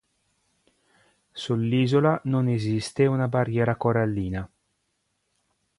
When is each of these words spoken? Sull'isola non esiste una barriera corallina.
Sull'isola 1.31 2.19
non 2.23 2.47
esiste 2.47 3.05
una 3.05 3.27
barriera 3.27 3.75
corallina. 3.75 4.49